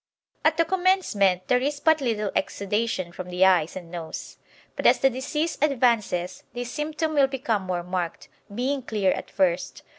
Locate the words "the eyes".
3.29-3.75